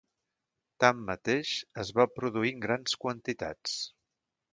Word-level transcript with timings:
Tanmateix, 0.83 1.51
es 1.83 1.91
va 1.99 2.05
produir 2.15 2.53
en 2.61 2.65
grans 2.67 2.97
quantitats. 3.05 3.77